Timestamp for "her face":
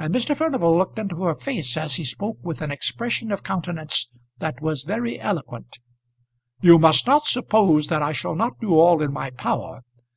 1.22-1.76